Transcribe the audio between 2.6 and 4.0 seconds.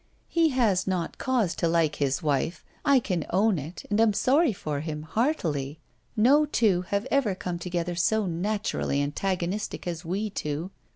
I can own it, and